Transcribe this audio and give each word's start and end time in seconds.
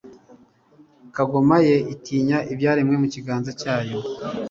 kagoma 1.15 1.57
ye 1.67 1.77
itinya 1.93 2.37
ibyaremwe 2.51 2.95
mukiganza 3.01 3.51
cyayo 3.61 3.99